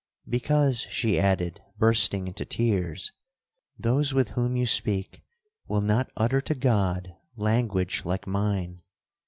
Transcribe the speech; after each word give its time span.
'—'Because,' 0.27 0.79
she 0.79 1.19
added, 1.19 1.61
bursting 1.77 2.27
into 2.27 2.43
tears, 2.43 3.11
'those 3.77 4.15
with 4.15 4.29
whom 4.29 4.55
you 4.55 4.65
speak 4.65 5.21
will 5.67 5.81
not 5.81 6.09
utter 6.17 6.41
to 6.41 6.55
God 6.55 7.13
language 7.35 8.01
like 8.03 8.25
mine. 8.25 8.81